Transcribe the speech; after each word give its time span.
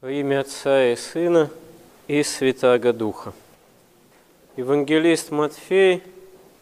Во 0.00 0.12
имя 0.12 0.42
Отца 0.42 0.92
и 0.92 0.94
Сына 0.94 1.50
и 2.06 2.22
Святаго 2.22 2.92
Духа. 2.92 3.32
Евангелист 4.56 5.32
Матфей, 5.32 6.04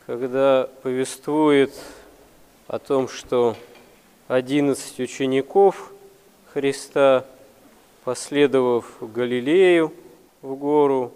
когда 0.07 0.71
повествует 0.83 1.71
о 2.67 2.79
том, 2.79 3.11
что 3.11 3.55
одиннадцать 4.27 4.99
учеников 5.01 5.93
Христа, 6.55 7.27
последовав 8.05 8.87
в 9.01 9.13
Галилею, 9.13 9.93
в 10.41 10.55
гору, 10.55 11.13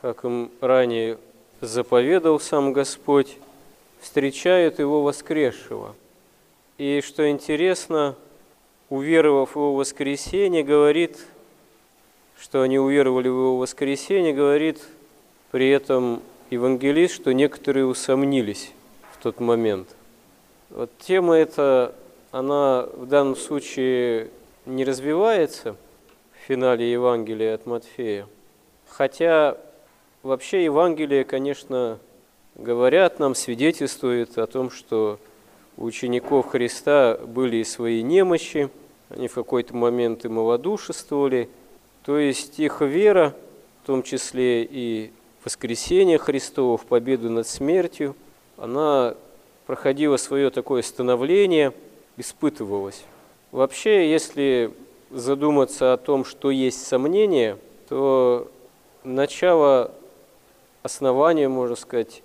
как 0.00 0.24
им 0.24 0.50
ранее 0.60 1.16
заповедал 1.60 2.40
сам 2.40 2.72
Господь, 2.72 3.38
встречают 4.00 4.80
его 4.80 5.04
воскресшего. 5.04 5.94
И 6.76 7.00
что 7.06 7.30
интересно, 7.30 8.16
уверовав 8.88 9.50
в 9.54 9.56
его 9.58 9.76
воскресение, 9.76 10.64
говорит– 10.64 11.20
что 12.42 12.62
они 12.62 12.76
уверовали 12.76 13.28
в 13.28 13.36
его 13.36 13.56
воскресение, 13.56 14.34
говорит 14.34 14.80
при 15.52 15.70
этом 15.70 16.20
евангелист, 16.50 17.14
что 17.14 17.32
некоторые 17.32 17.86
усомнились 17.86 18.72
в 19.12 19.22
тот 19.22 19.38
момент. 19.38 19.88
Вот 20.70 20.90
тема 20.98 21.36
эта, 21.36 21.94
она 22.32 22.88
в 22.94 23.06
данном 23.06 23.36
случае 23.36 24.30
не 24.66 24.84
развивается 24.84 25.76
в 26.32 26.48
финале 26.48 26.90
Евангелия 26.90 27.54
от 27.54 27.66
Матфея. 27.66 28.26
Хотя 28.88 29.56
вообще 30.24 30.64
Евангелие, 30.64 31.22
конечно, 31.22 32.00
говорят 32.56 33.20
нам, 33.20 33.36
свидетельствует 33.36 34.36
о 34.36 34.48
том, 34.48 34.72
что 34.72 35.20
у 35.76 35.84
учеников 35.84 36.48
Христа 36.48 37.20
были 37.24 37.58
и 37.58 37.64
свои 37.64 38.02
немощи, 38.02 38.68
они 39.10 39.28
в 39.28 39.34
какой-то 39.34 39.76
момент 39.76 40.24
и 40.24 40.28
малодушествовали– 40.28 41.48
то 42.04 42.18
есть 42.18 42.58
их 42.58 42.80
вера, 42.80 43.34
в 43.82 43.86
том 43.86 44.02
числе 44.02 44.64
и 44.64 45.12
воскресение 45.44 46.18
Христово 46.18 46.76
в 46.76 46.86
победу 46.86 47.30
над 47.30 47.46
смертью, 47.46 48.16
она 48.56 49.14
проходила 49.66 50.16
свое 50.16 50.50
такое 50.50 50.82
становление, 50.82 51.72
испытывалась. 52.16 53.04
Вообще, 53.50 54.10
если 54.10 54.72
задуматься 55.10 55.92
о 55.92 55.96
том, 55.96 56.24
что 56.24 56.50
есть 56.50 56.86
сомнение, 56.86 57.58
то 57.88 58.50
начало 59.04 59.92
основания, 60.82 61.48
можно 61.48 61.76
сказать, 61.76 62.22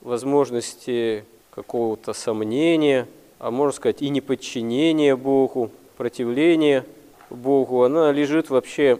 возможности 0.00 1.24
какого-то 1.50 2.12
сомнения, 2.12 3.06
а 3.38 3.50
можно 3.50 3.72
сказать 3.72 4.02
и 4.02 4.08
неподчинения 4.08 5.16
Богу, 5.16 5.70
противления 5.96 6.86
Богу, 7.28 7.84
она 7.84 8.12
лежит 8.12 8.50
вообще 8.50 8.98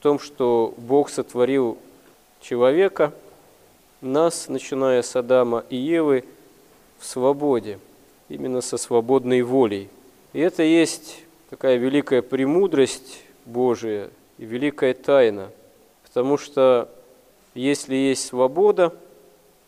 том, 0.00 0.18
что 0.18 0.74
Бог 0.78 1.10
сотворил 1.10 1.78
человека, 2.40 3.12
нас, 4.00 4.48
начиная 4.48 5.02
с 5.02 5.14
Адама 5.14 5.64
и 5.68 5.76
Евы, 5.76 6.24
в 6.98 7.04
свободе, 7.04 7.78
именно 8.28 8.60
со 8.60 8.76
свободной 8.76 9.42
волей. 9.42 9.88
И 10.32 10.40
это 10.40 10.62
есть 10.62 11.22
такая 11.50 11.76
великая 11.76 12.22
премудрость 12.22 13.22
Божия 13.44 14.10
и 14.38 14.44
великая 14.44 14.94
тайна, 14.94 15.50
потому 16.02 16.38
что 16.38 16.88
если 17.54 17.94
есть 17.94 18.26
свобода, 18.26 18.94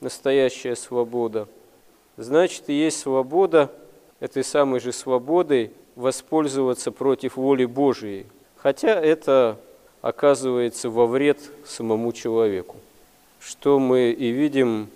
настоящая 0.00 0.76
свобода, 0.76 1.48
значит 2.16 2.68
и 2.68 2.72
есть 2.72 3.00
свобода 3.00 3.70
этой 4.20 4.44
самой 4.44 4.80
же 4.80 4.92
свободой 4.92 5.72
воспользоваться 5.94 6.90
против 6.92 7.36
воли 7.36 7.64
Божией. 7.64 8.26
Хотя 8.56 9.00
это 9.00 9.58
оказывается 10.02 10.90
во 10.90 11.06
вред 11.06 11.38
самому 11.64 12.12
человеку. 12.12 12.76
Что 13.40 13.78
мы 13.78 14.10
и 14.10 14.30
видим 14.30 14.88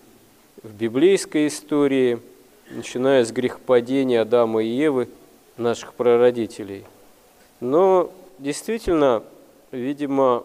в 0.63 0.73
библейской 0.75 1.47
истории, 1.47 2.19
начиная 2.71 3.25
с 3.25 3.33
грехопадения 3.33 4.21
Адама 4.21 4.63
и 4.63 4.69
Евы, 4.69 5.09
наших 5.57 5.95
прародителей. 5.95 6.85
Но 7.61 8.11
действительно, 8.39 9.23
видимо, 9.73 10.45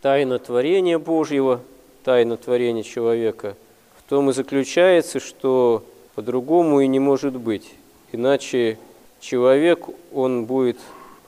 тайна 0.00 0.38
творения 0.38 0.98
Божьего, 0.98 1.60
тайна 2.02 2.36
творения 2.36 2.82
человека 2.82 3.56
в 3.98 4.08
том 4.08 4.30
и 4.30 4.32
заключается, 4.32 5.20
что 5.20 5.84
по-другому 6.14 6.80
и 6.80 6.86
не 6.86 6.98
может 6.98 7.36
быть. 7.36 7.70
Иначе 8.10 8.78
человек, 9.20 9.86
он 10.12 10.46
будет, 10.46 10.78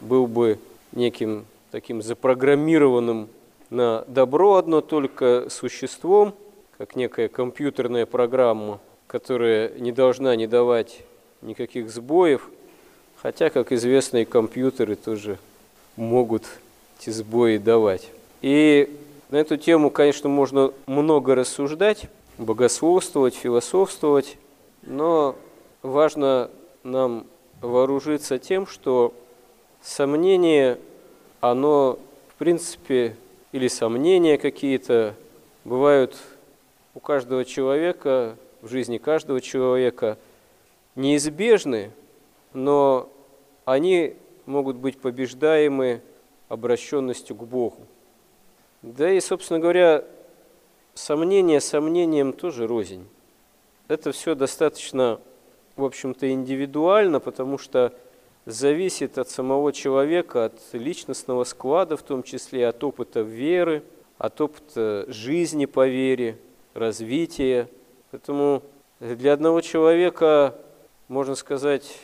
был 0.01 0.27
бы 0.27 0.59
неким 0.93 1.45
таким 1.71 2.03
запрограммированным 2.03 3.29
на 3.71 4.05
добро 4.09 4.57
одно 4.57 4.81
только 4.81 5.47
существом, 5.49 6.35
как 6.77 6.97
некая 6.97 7.29
компьютерная 7.29 8.07
программа, 8.07 8.81
которая 9.07 9.71
не 9.79 9.93
должна 9.93 10.35
не 10.37 10.47
давать 10.47 11.03
никаких 11.43 11.91
сбоев, 11.91 12.49
хотя, 13.17 13.51
как 13.51 13.73
известно, 13.73 14.19
и 14.19 14.25
компьютеры 14.25 14.97
тоже 14.97 15.39
могут 15.97 16.45
эти 16.99 17.11
сбои 17.11 17.59
давать. 17.59 18.11
И 18.43 18.97
на 19.31 19.37
эту 19.37 19.57
тему, 19.57 19.91
конечно, 19.91 20.29
можно 20.29 20.73
много 20.87 21.35
рассуждать, 21.35 22.09
богословствовать, 22.39 23.35
философствовать, 23.35 24.39
но 24.83 25.37
важно 25.83 26.51
нам 26.83 27.27
вооружиться 27.61 28.39
тем, 28.39 28.67
что 28.67 29.13
сомнение 29.83 30.79
оно, 31.41 31.99
в 32.29 32.35
принципе, 32.35 33.17
или 33.53 33.69
сомнения 33.69 34.39
какие-то 34.39 35.15
бывают 35.65 36.17
у 36.95 37.01
каждого 37.01 37.45
человека, 37.45 38.37
в 38.63 38.69
жизни 38.69 38.99
каждого 38.99 39.41
человека 39.41 40.19
неизбежны, 40.95 41.91
но 42.53 43.11
они 43.65 44.17
могут 44.47 44.77
быть 44.77 44.99
побеждаемы 44.99 46.03
обращенностью 46.49 47.37
к 47.37 47.45
Богу. 47.45 47.79
Да 48.83 49.11
и, 49.11 49.21
собственно 49.21 49.61
говоря, 49.61 50.05
сомнение 50.95 51.61
сомнением 51.61 52.33
тоже 52.33 52.67
рознь. 52.67 53.07
Это 53.89 54.13
все 54.13 54.35
достаточно, 54.35 55.21
в 55.77 55.85
общем-то, 55.85 56.31
индивидуально, 56.31 57.21
потому 57.21 57.59
что 57.59 57.95
зависит 58.47 59.19
от 59.19 59.29
самого 59.29 59.73
человека, 59.73 60.47
от 60.47 60.61
личностного 60.73 61.45
склада, 61.45 61.97
в 61.97 62.03
том 62.03 62.23
числе 62.23 62.69
от 62.69 62.83
опыта 62.83 63.21
веры, 63.21 63.83
от 64.19 64.41
опыта 64.41 65.05
жизни 65.09 65.67
по 65.67 65.87
вере, 65.87 66.39
развития. 66.75 67.69
Поэтому 68.11 68.63
для 69.01 69.33
одного 69.33 69.61
человека, 69.61 70.57
можно 71.09 71.35
сказать, 71.35 71.99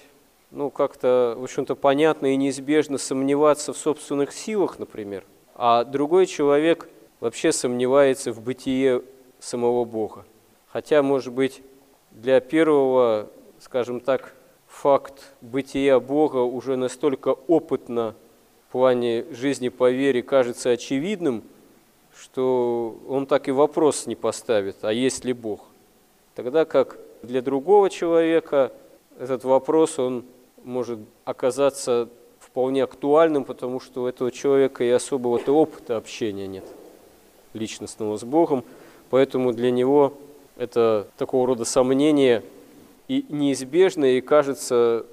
ну, 0.51 0.71
как-то, 0.71 1.35
в 1.37 1.45
общем-то, 1.45 1.75
понятно 1.75 2.33
и 2.33 2.37
неизбежно 2.37 2.99
сомневаться 2.99 3.73
в 3.73 3.77
собственных 3.77 4.33
силах, 4.33 4.79
например, 4.79 5.25
а 5.55 5.85
другой 5.85 6.27
человек 6.27 6.89
вообще 7.21 7.53
сомневается 7.53 8.33
в 8.33 8.41
бытие 8.41 9.03
самого 9.39 9.85
Бога. 9.85 10.25
Хотя, 10.69 11.03
может 11.03 11.33
быть, 11.33 11.63
для 12.11 12.41
первого, 12.41 13.29
скажем 13.59 14.01
так, 14.01 14.35
факт 14.77 15.33
бытия 15.41 15.99
Бога 16.01 16.39
уже 16.39 16.77
настолько 16.77 17.29
опытно 17.29 18.15
в 18.69 18.73
плане 18.73 19.25
жизни 19.31 19.71
по 19.71 19.91
вере 19.91 20.23
кажется 20.23 20.71
очевидным, 20.71 21.43
что 22.15 22.97
он 23.09 23.27
так 23.27 23.49
и 23.49 23.53
вопрос 23.53 24.07
не 24.07 24.17
поставит, 24.17 24.77
а 24.83 24.93
есть 24.93 25.25
ли 25.25 25.33
Бог. 25.33 25.61
Тогда 26.35 26.67
как 26.67 26.99
для 27.23 27.41
другого 27.41 27.89
человека 27.89 28.71
этот 29.19 29.45
вопрос, 29.45 29.99
он 29.99 30.25
может 30.63 30.99
оказаться 31.25 32.11
вполне 32.39 32.85
актуальным, 32.85 33.45
потому 33.45 33.81
что 33.81 34.03
у 34.03 34.07
этого 34.07 34.31
человека 34.31 34.85
и 34.85 34.91
особого-то 34.91 35.53
опыта 35.53 35.97
общения 35.97 36.47
нет 36.47 36.65
личностного 37.55 38.19
с 38.19 38.25
Богом, 38.25 38.63
поэтому 39.09 39.55
для 39.55 39.71
него 39.71 40.13
это 40.59 41.07
такого 41.17 41.47
рода 41.47 41.65
сомнение– 41.65 42.43
и 43.09 43.25
неизбежно, 43.29 44.05
и 44.05 44.21
кажется, 44.21 45.07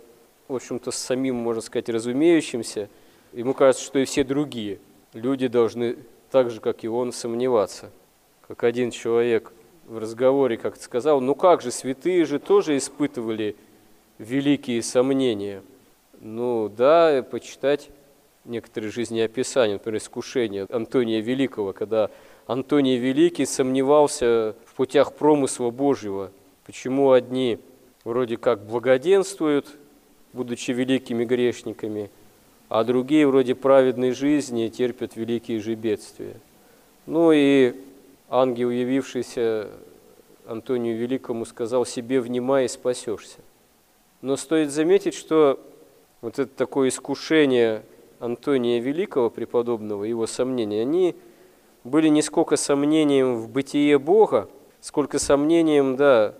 в 0.47 0.55
общем-то, 0.55 0.91
самим, 0.91 1.35
можно 1.35 1.61
сказать, 1.61 1.89
разумеющимся. 1.89 2.89
Ему 3.33 3.53
кажется, 3.53 3.85
что 3.85 3.99
и 3.99 4.05
все 4.05 4.23
другие 4.23 4.79
люди 5.13 5.47
должны 5.47 5.97
так 6.31 6.49
же, 6.49 6.59
как 6.59 6.83
и 6.83 6.87
он, 6.87 7.11
сомневаться. 7.11 7.91
Как 8.47 8.63
один 8.63 8.91
человек 8.91 9.53
в 9.85 9.97
разговоре 9.97 10.57
как-то 10.57 10.83
сказал, 10.83 11.21
ну 11.21 11.35
как 11.35 11.61
же, 11.61 11.71
святые 11.71 12.25
же 12.25 12.39
тоже 12.39 12.77
испытывали 12.77 13.55
великие 14.17 14.81
сомнения. 14.81 15.61
Ну 16.19 16.69
да, 16.69 17.23
почитать 17.29 17.89
некоторые 18.45 18.91
жизнеописания, 18.91 19.75
например, 19.75 19.99
искушение 19.99 20.65
Антония 20.69 21.21
Великого, 21.21 21.73
когда 21.73 22.09
Антоний 22.45 22.97
Великий 22.97 23.45
сомневался 23.45 24.55
в 24.65 24.73
путях 24.75 25.13
промысла 25.13 25.69
Божьего, 25.69 26.31
почему 26.65 27.11
одни 27.11 27.59
вроде 28.03 28.37
как 28.37 28.65
благоденствуют, 28.65 29.67
будучи 30.33 30.71
великими 30.71 31.25
грешниками, 31.25 32.09
а 32.69 32.83
другие 32.83 33.27
вроде 33.27 33.55
праведной 33.55 34.11
жизни 34.11 34.67
терпят 34.67 35.15
великие 35.15 35.59
же 35.59 35.75
бедствия. 35.75 36.35
Ну 37.05 37.31
и 37.31 37.75
ангел, 38.29 38.69
явившийся 38.69 39.69
Антонию 40.45 40.97
Великому, 40.97 41.45
сказал 41.45 41.85
себе 41.85 42.19
«внимай 42.19 42.65
и 42.65 42.69
спасешься». 42.69 43.39
Но 44.21 44.37
стоит 44.37 44.71
заметить, 44.71 45.13
что 45.13 45.59
вот 46.21 46.39
это 46.39 46.49
такое 46.55 46.89
искушение 46.89 47.83
Антония 48.19 48.79
Великого, 48.79 49.29
преподобного, 49.29 50.05
его 50.05 50.25
сомнения, 50.27 50.81
они 50.81 51.15
были 51.83 52.07
не 52.07 52.21
сколько 52.21 52.55
сомнением 52.55 53.35
в 53.35 53.49
бытие 53.49 53.99
Бога, 53.99 54.49
сколько 54.79 55.19
сомнением, 55.19 55.97
да, 55.97 56.35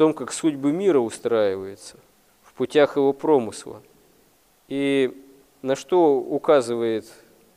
том, 0.00 0.14
как 0.14 0.32
судьбы 0.32 0.72
мира 0.72 0.98
устраивается, 0.98 1.98
в 2.42 2.54
путях 2.54 2.96
его 2.96 3.12
промысла. 3.12 3.82
И 4.66 5.14
на 5.60 5.76
что 5.76 6.16
указывает 6.16 7.04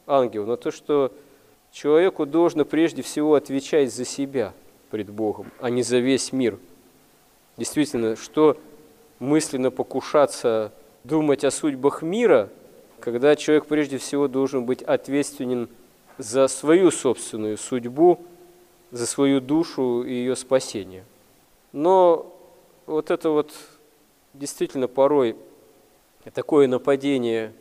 ангел? 0.07 0.45
На 0.45 0.57
то, 0.57 0.69
что 0.69 1.13
человеку 1.71 2.25
должно 2.25 2.65
прежде 2.65 3.01
всего 3.01 3.35
отвечать 3.35 3.93
за 3.93 4.03
себя 4.03 4.51
пред 4.91 5.09
Богом, 5.09 5.53
а 5.61 5.69
не 5.69 5.83
за 5.83 5.99
весь 5.99 6.33
мир. 6.33 6.59
Действительно, 7.55 8.17
что 8.17 8.57
мысленно 9.19 9.71
покушаться 9.71 10.73
думать 11.05 11.45
о 11.45 11.51
судьбах 11.51 12.01
мира, 12.01 12.49
когда 12.99 13.37
человек 13.37 13.67
прежде 13.67 13.97
всего 13.97 14.27
должен 14.27 14.65
быть 14.65 14.81
ответственен 14.81 15.69
за 16.17 16.49
свою 16.49 16.91
собственную 16.91 17.57
судьбу, 17.57 18.19
за 18.91 19.07
свою 19.07 19.39
душу 19.39 20.03
и 20.03 20.11
ее 20.11 20.35
спасение. 20.35 21.05
Но 21.71 22.32
вот 22.85 23.12
это 23.12 23.30
вот 23.30 23.53
действительно 24.33 24.88
порой 24.88 25.35
такое 26.33 26.68
нападение 26.68 27.53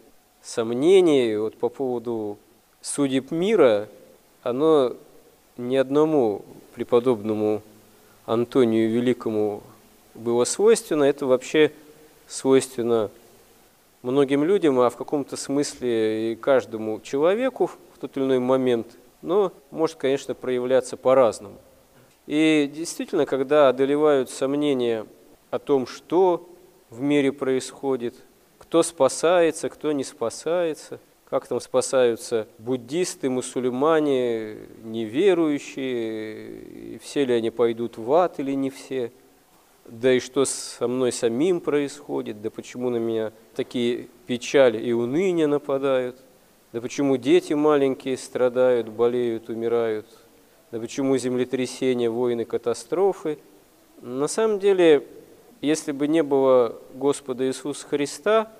сомнений 0.42 1.36
вот 1.36 1.56
по 1.56 1.68
поводу 1.68 2.38
судеб 2.80 3.30
мира, 3.30 3.88
оно 4.42 4.94
ни 5.56 5.76
одному 5.76 6.44
преподобному 6.74 7.62
Антонию 8.26 8.90
Великому 8.90 9.62
было 10.14 10.44
свойственно, 10.44 11.04
это 11.04 11.26
вообще 11.26 11.72
свойственно 12.26 13.10
многим 14.02 14.44
людям, 14.44 14.80
а 14.80 14.90
в 14.90 14.96
каком-то 14.96 15.36
смысле 15.36 16.32
и 16.32 16.36
каждому 16.36 17.00
человеку 17.00 17.66
в 17.66 17.98
тот 18.00 18.16
или 18.16 18.24
иной 18.24 18.38
момент, 18.40 18.86
но 19.22 19.52
может, 19.70 19.96
конечно, 19.96 20.34
проявляться 20.34 20.96
по-разному. 20.96 21.56
И 22.26 22.70
действительно, 22.72 23.26
когда 23.26 23.68
одолевают 23.68 24.30
сомнения 24.30 25.06
о 25.50 25.58
том, 25.58 25.86
что 25.86 26.48
в 26.90 27.00
мире 27.00 27.32
происходит, 27.32 28.14
кто 28.58 28.82
спасается, 28.82 29.68
кто 29.68 29.92
не 29.92 30.04
спасается, 30.04 30.98
как 31.28 31.46
там 31.46 31.60
спасаются 31.60 32.48
буддисты, 32.58 33.30
мусульмане, 33.30 34.56
неверующие, 34.84 36.98
все 36.98 37.24
ли 37.24 37.34
они 37.34 37.50
пойдут 37.50 37.98
в 37.98 38.12
ад 38.12 38.38
или 38.38 38.52
не 38.52 38.70
все– 38.70 39.12
да 39.86 40.12
и 40.12 40.20
что 40.20 40.44
со 40.44 40.86
мной 40.86 41.12
самим 41.12 41.60
происходит, 41.60 42.40
да 42.40 42.50
почему 42.50 42.90
на 42.90 42.96
меня 42.96 43.32
такие 43.54 44.08
печали 44.26 44.78
и 44.78 44.92
уныние 44.92 45.46
нападают, 45.46 46.16
да 46.72 46.80
почему 46.80 47.16
дети 47.16 47.52
маленькие 47.52 48.16
страдают, 48.16 48.88
болеют, 48.88 49.48
умирают, 49.48 50.06
да 50.72 50.80
почему 50.80 51.16
землетрясения, 51.18 52.10
войны, 52.10 52.46
катастрофы. 52.46 53.38
На 54.00 54.26
самом 54.26 54.58
деле, 54.58 55.06
если 55.60 55.92
бы 55.92 56.08
не 56.08 56.22
было 56.22 56.76
Господа 56.94 57.46
Иисуса 57.46 57.86
Христа, 57.86 58.50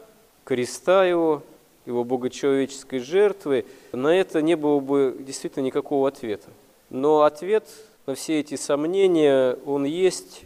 креста 0.45 1.07
Его, 1.07 1.43
Его 1.87 2.05
богочеловеческой 2.05 2.99
жертвы, 2.99 3.65
на 3.93 4.15
это 4.15 4.43
не 4.43 4.57
было 4.57 4.79
бы 4.79 5.17
действительно 5.21 5.65
никакого 5.65 6.07
ответа. 6.07 6.51
Но 6.91 7.23
ответ 7.23 7.67
на 8.05 8.15
все 8.15 8.41
эти 8.41 8.57
сомнения, 8.57 9.57
он 9.65 9.85
есть 9.85 10.43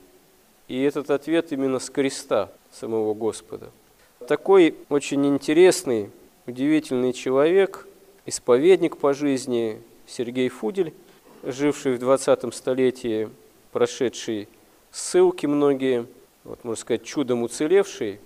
и 0.68 0.80
этот 0.82 1.10
ответ 1.10 1.50
именно 1.50 1.80
с 1.80 1.90
креста 1.90 2.52
самого 2.70 3.12
Господа. 3.12 3.70
Такой 4.28 4.76
очень 4.88 5.26
интересный, 5.26 6.10
удивительный 6.46 7.12
человек, 7.12 7.88
исповедник 8.24 8.98
по 8.98 9.12
жизни 9.14 9.80
Сергей 10.06 10.48
Фудель, 10.48 10.92
живший 11.46 11.94
в 11.94 11.98
20 11.98 12.54
столетии, 12.54 13.30
прошедший 13.72 14.48
ссылки 14.90 15.46
многие, 15.46 16.06
вот, 16.44 16.64
можно 16.64 16.80
сказать, 16.80 17.04
чудом 17.04 17.42
уцелевший 17.42 18.20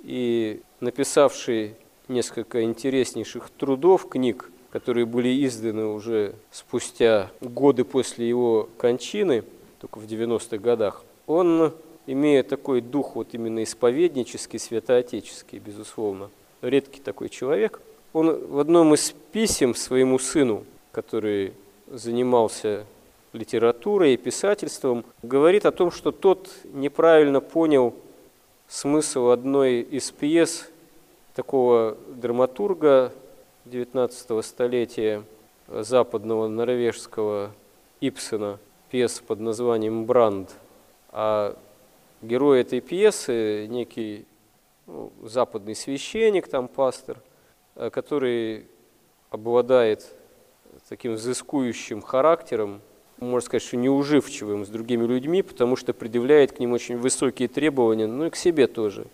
и 0.00 0.62
написавший 0.80 1.74
несколько 2.08 2.62
интереснейших 2.62 3.50
трудов, 3.50 4.08
книг, 4.08 4.50
которые 4.70 5.04
были 5.04 5.44
изданы 5.46 5.86
уже 5.86 6.34
спустя 6.50 7.30
годы 7.40 7.84
после 7.84 8.28
его 8.28 8.68
кончины, 8.78 9.44
только 9.80 9.98
в 9.98 10.04
90-х 10.04 10.58
годах. 10.58 11.04
Он, 11.26 11.72
имея 12.06 12.42
такой 12.42 12.80
дух 12.80 13.16
вот 13.16 13.28
именно 13.32 13.62
исповеднический, 13.62 14.58
святоотеческий, 14.58 15.58
безусловно, 15.58 16.30
редкий 16.62 17.00
такой 17.00 17.28
человек, 17.28 17.80
он 18.12 18.46
в 18.46 18.58
одном 18.58 18.94
из 18.94 19.14
писем 19.32 19.74
своему 19.74 20.18
сыну, 20.18 20.64
который 20.92 21.52
занимался 21.90 22.86
литературой 23.32 24.14
и 24.14 24.16
писательством, 24.16 25.04
говорит 25.22 25.66
о 25.66 25.72
том, 25.72 25.90
что 25.90 26.12
тот 26.12 26.50
неправильно 26.64 27.40
понял 27.40 27.94
смысл 28.68 29.28
одной 29.28 29.80
из 29.80 30.10
пьес 30.10 30.68
такого 31.34 31.96
драматурга 32.08 33.12
XIX 33.66 34.42
столетия 34.42 35.24
западного 35.68 36.48
норвежского 36.48 37.52
Ипсена, 38.00 38.58
пьес 38.90 39.20
под 39.20 39.40
названием 39.40 40.04
«Бранд», 40.06 40.50
а 41.10 41.56
герой 42.22 42.62
этой 42.62 42.80
пьесы 42.80 43.66
некий 43.68 44.26
ну, 44.86 45.12
западный 45.22 45.74
священник, 45.74 46.48
там 46.48 46.66
пастор, 46.68 47.18
э, 47.76 47.90
который 47.90 48.66
обладает 49.30 50.12
таким 50.90 51.14
взыскующим 51.14 52.02
характером, 52.02 52.82
можно 53.18 53.46
сказать, 53.46 53.62
что 53.62 53.78
неуживчивым 53.78 54.66
с 54.66 54.68
другими 54.68 55.06
людьми, 55.06 55.40
потому 55.40 55.76
что 55.76 55.94
предъявляет 55.94 56.52
к 56.52 56.58
ним 56.58 56.72
очень 56.72 56.98
высокие 56.98 57.48
требования, 57.48 58.06
ну 58.06 58.26
и 58.26 58.30
к 58.30 58.36
себе 58.36 58.66
тоже, 58.66 59.06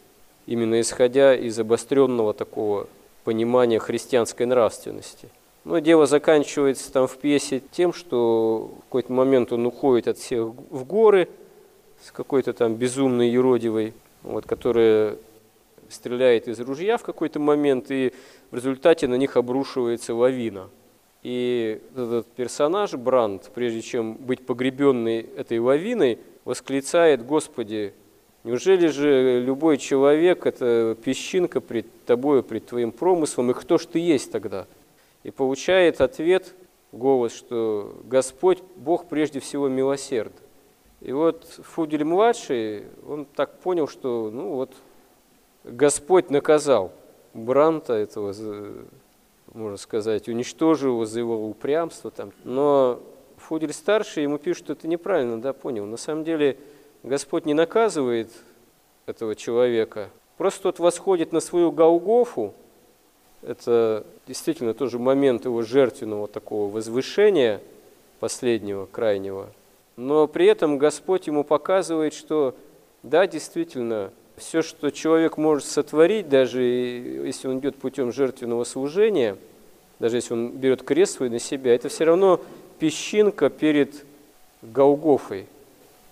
именно 0.47 0.81
исходя 0.81 1.37
из 1.37 1.57
обостренного 1.61 2.35
такого 2.35 2.89
понимания 3.23 3.79
христианской 3.79 4.47
нравственности. 4.47 5.29
Но 5.65 5.79
дело 5.79 6.07
заканчивается 6.07 6.93
там 6.93 7.07
в 7.07 7.17
пьесе 7.19 7.63
тем, 7.71 7.93
что 7.93 8.73
в 8.79 8.81
какой-то 8.87 9.13
момент 9.13 9.53
он 9.53 9.67
уходит 9.67 10.09
от 10.09 10.19
всех 10.19 10.49
в 10.71 10.85
горы– 10.85 11.29
с 12.03 12.13
какой-то 12.13 12.53
там 12.53 12.75
безумной 12.75 13.29
юродивой, 13.31 13.95
вот, 14.23 14.47
которая 14.47 15.17
стреляет 15.89 16.49
из 16.49 16.59
ружья 16.61 16.99
в 16.99 17.03
какой-то 17.03 17.39
момент, 17.39 17.91
и 17.91 18.13
в 18.51 18.57
результате 18.57 19.09
на 19.09 19.15
них 19.15 19.37
обрушивается 19.37 20.15
лавина. 20.15 20.69
И 21.23 21.81
этот 21.95 22.27
персонаж, 22.29 22.93
Бранд, 22.95 23.51
прежде 23.55 23.83
чем 23.83 24.15
быть 24.15 24.47
погребенный 24.47 25.21
этой 25.37 25.59
лавиной, 25.59 26.19
восклицает, 26.45 27.27
Господи, 27.27 27.93
неужели 28.45 28.87
же 28.87 29.41
любой 29.41 29.79
человек– 29.79 30.47
это 30.47 30.97
песчинка 31.03 31.61
пред 31.61 31.87
тобою, 32.05 32.43
пред 32.43 32.67
твоим 32.67 32.93
промыслом, 32.93 33.51
и 33.51 33.55
кто 33.55 33.79
ж 33.79 33.87
ты 33.87 33.99
есть 33.99 34.31
тогда? 34.31 34.67
И 35.25 35.31
получает 35.31 36.01
ответ, 36.01 36.55
голос, 36.93 37.35
что 37.35 38.01
Господь, 38.05 38.63
Бог 38.77 39.09
прежде 39.09 39.41
всего 39.41 39.69
милосерд. 39.69 40.33
И 41.01 41.13
вот 41.13 41.45
Фудель-младший, 41.45 42.85
он 43.07 43.27
так 43.27 43.59
понял, 43.61 43.87
что 43.87 44.31
ну 44.33 44.55
вот 44.55 44.73
Господь 45.65 46.31
наказал 46.31 46.93
Бранта 47.35 47.93
этого, 47.93 48.33
можно 49.57 49.77
сказать, 49.77 50.29
уничтожил 50.29 50.93
его 50.93 51.07
за 51.07 51.19
его 51.19 51.49
упрямство. 51.49 52.11
Там. 52.11 52.33
Но 52.45 53.01
Фудель-старший 53.39 54.23
ему 54.23 54.39
пишет, 54.39 54.65
что 54.65 54.73
это 54.75 54.87
неправильно, 54.87 55.41
да, 55.41 55.53
понял. 55.53 55.87
На 55.87 55.97
самом 55.97 56.25
деле 56.25 56.59
Господь 57.03 57.47
не 57.47 57.55
наказывает 57.55 58.31
этого 59.07 59.35
человека, 59.35 60.11
просто 60.37 60.65
тот 60.65 60.79
восходит 60.79 61.33
на 61.33 61.41
свою 61.41 61.73
Голгофу, 61.73 62.55
это 63.43 64.05
действительно 64.27 64.75
тоже 64.75 64.99
момент 64.99 65.45
его 65.45 65.63
жертвенного 65.63 66.27
такого 66.27 66.71
возвышения, 66.71 67.61
последнего, 68.21 68.87
крайнего– 68.87 69.51
но 69.97 70.27
при 70.29 70.47
этом 70.47 70.79
Господь 70.79 71.27
ему 71.27 71.43
показывает, 71.43 72.13
что 72.13 72.55
да, 73.03 73.27
действительно, 73.27 74.13
все, 74.37 74.63
что 74.63 74.91
человек 74.91 75.37
может 75.37 75.67
сотворить, 75.67 76.29
даже 76.29 76.63
если 76.63 77.49
он 77.49 77.59
идет 77.59 77.77
путем 77.77 78.13
жертвенного 78.13 78.65
служения, 78.65 79.37
даже 79.99 80.17
если 80.17 80.35
он 80.35 80.51
берет 80.51 80.83
крест 80.83 81.17
свой 81.17 81.31
на 81.31 81.39
себя, 81.39 81.75
это 81.75 81.89
все 81.89 82.05
равно 82.05 82.41
песчинка 82.79 83.49
перед 83.49 84.05
Голгофой, 84.63 85.47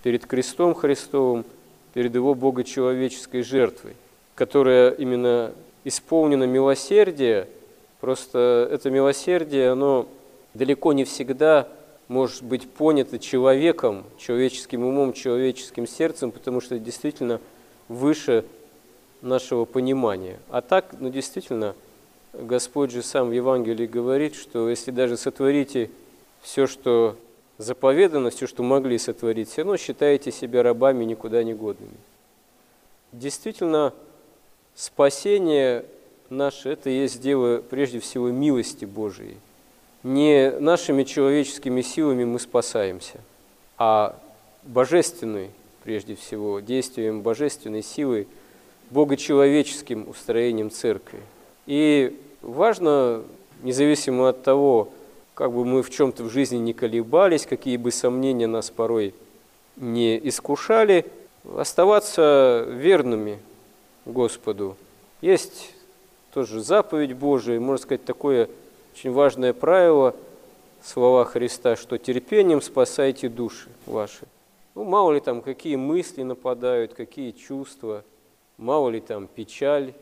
перед 0.02 0.26
крестом 0.26 0.75
Христовым, 0.75 1.45
перед 1.93 2.14
его 2.14 2.35
богочеловеческой 2.35 3.43
жертвой, 3.43 3.95
которая 4.35 4.90
именно 4.90 5.52
исполнено 5.85 6.45
милосердие, 6.45 7.47
просто 8.00 8.69
это 8.71 8.90
милосердие, 8.90 9.71
оно 9.71 10.09
далеко 10.54 10.93
не 10.93 11.04
всегда 11.04 11.69
может 12.09 12.43
быть 12.43 12.69
понято 12.69 13.19
человеком, 13.19 14.04
человеческим 14.19 14.85
умом, 14.85 15.12
человеческим 15.12 15.87
сердцем, 15.87 16.31
потому 16.31 16.61
что 16.61 16.78
действительно 16.78 17.40
выше 17.88 18.45
нашего 19.23 19.64
понимания. 19.64 20.38
А 20.50 20.61
так, 20.61 20.95
ну 20.99 21.11
действительно, 21.11 21.75
Господь 22.33 22.91
же 22.91 23.03
сам 23.03 23.29
в 23.29 23.33
Евангелии 23.33 23.87
говорит, 23.87 24.35
что 24.35 24.69
если 24.69 24.91
даже 24.91 25.17
сотворите 25.17 25.91
все, 26.43 26.67
что 26.67 27.17
заповедано, 27.59 28.31
все, 28.31 28.47
что 28.47 28.62
могли 28.62 28.99
сотворить, 28.99 29.49
все 29.49 29.62
равно 29.62 29.76
считаете 29.76 30.33
себя 30.33 30.62
рабами 30.62 31.05
никуда 31.05 31.43
не 31.43 31.55
годными. 31.55 31.97
Действительно, 33.12 33.93
спасение 34.75 35.85
наше– 36.29 36.69
это 36.71 36.91
есть 36.91 37.21
дело 37.21 37.59
прежде 37.59 38.00
всего 38.00 38.31
милости 38.31 38.85
Божией. 38.85 39.37
Не 40.03 40.50
нашими 40.59 41.05
человеческими 41.05 41.81
силами 41.81 42.25
мы 42.25 42.38
спасаемся, 42.38 43.21
а 43.79 44.19
божественной, 44.64 45.50
прежде 45.85 46.14
всего, 46.14 46.61
действием 46.61 47.21
божественной 47.21 47.83
силы, 47.83 48.26
богочеловеческим 48.91 50.09
устроением 50.09 50.71
церкви. 50.71 51.21
И 51.67 52.19
важно, 52.41 53.23
независимо 53.62 54.31
от 54.31 54.43
того, 54.43 54.88
как 55.35 55.53
бы 55.53 55.64
мы 55.64 55.83
в 55.83 55.91
чем-то 55.91 56.25
в 56.25 56.31
жизни 56.31 56.57
не 56.57 56.73
колебались, 56.73 57.47
какие 57.47 57.76
бы 57.76 57.93
сомнения 57.93 58.47
нас 58.47 58.71
порой 58.71 59.14
не 59.76 60.19
искушали, 60.26 61.07
оставаться 61.57 62.67
верными 62.71 63.38
Господу. 64.07 64.76
Есть 65.21 65.75
тоже 66.33 66.61
заповедь 66.62 67.12
Божия, 67.12 67.61
можно 67.61 67.83
сказать, 67.83 68.05
такое 68.05 68.49
очень 68.95 69.12
важное 69.12 69.53
правило, 69.53 70.14
слова 70.83 71.25
Христа, 71.25 71.76
что 71.76 71.99
терпением 71.99 72.62
спасайте 72.62 73.29
души 73.29 73.69
ваши. 73.87 74.26
Ну, 74.75 74.85
мало 74.85 75.12
ли 75.12 75.21
там, 75.21 75.40
какие 75.40 75.76
мысли 75.76 76.23
нападают, 76.23 76.95
какие 76.95 77.31
чувства, 77.31 78.04
мало 78.57 78.90
ли 78.90 79.00
там 79.00 79.28
печаль 79.28 79.95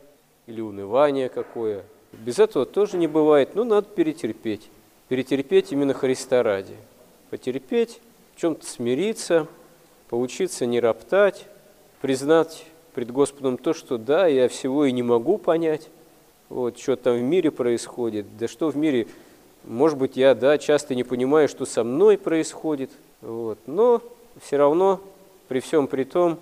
или 0.47 0.61
унывание 0.61 1.29
какое. 1.29 1.85
Без 2.12 2.38
этого 2.38 2.64
тоже 2.64 2.97
не 2.97 3.07
бывает, 3.07 3.55
но 3.55 3.64
надо 3.64 3.88
перетерпеть. 3.88 4.71
Перетерпеть 5.09 5.73
именно 5.73 5.93
Христа 5.93 6.43
ради. 6.43 6.76
Потерпеть, 7.31 8.00
в 8.35 8.41
чем-то 8.41 8.67
смириться, 8.67 9.47
поучиться 10.09 10.64
не 10.64 10.81
роптать, 10.81 11.47
признать 12.00 12.64
пред 12.95 13.11
Господом 13.11 13.59
то, 13.59 13.75
что 13.75 13.99
да, 13.99 14.26
я 14.26 14.49
всего 14.49 14.85
и 14.85 14.93
не 14.93 15.02
могу 15.02 15.38
понять, 15.38 15.88
вот, 16.49 16.79
что 16.79 16.97
там 16.97 17.17
в 17.17 17.23
мире 17.23 17.50
происходит, 17.50 18.37
да 18.38 18.49
что 18.49 18.71
в 18.71 18.76
мире, 18.76 19.07
может 19.64 19.99
быть, 19.99 20.17
я, 20.17 20.35
да, 20.35 20.59
часто 20.59 20.95
не 20.95 21.05
понимаю, 21.05 21.49
что 21.49 21.64
со 21.64 21.85
мной 21.85 22.19
происходит, 22.19 22.91
вот, 23.23 23.59
но 23.67 24.02
все 24.41 24.57
равно, 24.57 25.01
при 25.49 25.61
всем 25.61 25.87
при 25.87 26.05
том, 26.05 26.39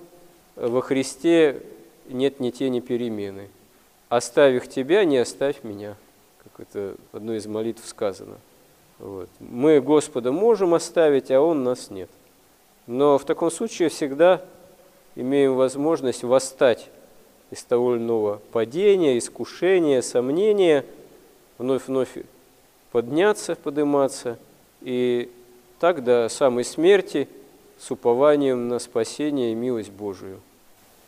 во 0.56 0.80
Христе 0.82 1.62
нет 2.08 2.40
ни 2.40 2.50
тени 2.50 2.80
перемены. 2.80 3.48
Оставив 4.08 4.68
тебя, 4.68 5.04
не 5.04 5.18
оставь 5.18 5.62
меня, 5.62 5.96
как 6.42 6.66
это 6.66 6.96
в 7.12 7.16
одной 7.16 7.38
из 7.38 7.46
молитв 7.46 7.86
сказано– 7.86 8.38
вот. 9.00 9.30
Мы 9.40 9.80
Господа 9.80 10.30
можем 10.30 10.74
оставить, 10.74 11.30
а 11.30 11.40
Он 11.40 11.64
нас 11.64 11.90
нет. 11.90 12.10
Но 12.86 13.16
в 13.16 13.24
таком 13.24 13.50
случае 13.50 13.88
всегда 13.88 14.44
имеем 15.16 15.54
возможность 15.54 16.22
восстать 16.22 16.88
из 17.50 17.64
того 17.64 17.94
или 17.94 18.02
иного 18.02 18.42
падения, 18.52 19.16
искушения, 19.16 20.02
сомнения, 20.02 20.84
вновь-вновь 21.56 22.10
подняться, 22.92 23.56
подниматься, 23.56 24.38
и 24.82 25.30
так 25.78 26.04
до 26.04 26.28
самой 26.28 26.64
смерти 26.64 27.26
с 27.80 27.90
упованием 27.90 28.68
на 28.68 28.78
спасение 28.78 29.52
и 29.52 29.54
милость 29.54 29.90
Божию. 29.90 30.40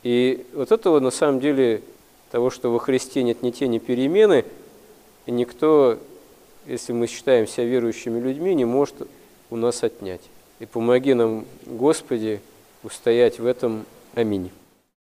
И 0.03 0.47
вот 0.55 0.73
этого 0.73 1.01
на 1.01 1.11
самом 1.11 1.41
деле, 1.41 1.83
того, 2.31 2.51
что 2.51 2.73
во 2.73 2.79
Христе 2.79 3.23
нет 3.23 3.43
ни 3.43 3.51
тени 3.51 3.79
перемены, 3.79 4.45
никто 5.27 5.99
если 6.67 6.93
мы 6.93 7.07
считаем 7.07 7.47
себя 7.47 7.67
верующими 7.67 8.19
людьми, 8.21 8.55
не 8.55 8.65
может 8.65 8.95
у 9.51 9.57
нас 9.57 9.83
отнять. 9.83 10.23
И 10.61 10.67
помоги 10.67 11.15
нам, 11.15 11.45
Господи, 11.67 12.41
устоять 12.83 13.39
в 13.39 13.47
этом. 13.47 13.85
Аминь. 14.15 14.51